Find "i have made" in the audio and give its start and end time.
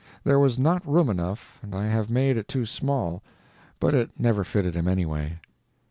1.75-2.35